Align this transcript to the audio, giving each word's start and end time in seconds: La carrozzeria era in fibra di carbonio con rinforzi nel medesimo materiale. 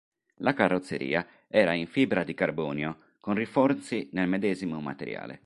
La 0.37 0.55
carrozzeria 0.55 1.23
era 1.47 1.73
in 1.73 1.85
fibra 1.85 2.23
di 2.23 2.33
carbonio 2.33 3.09
con 3.19 3.35
rinforzi 3.35 4.09
nel 4.13 4.27
medesimo 4.27 4.81
materiale. 4.81 5.39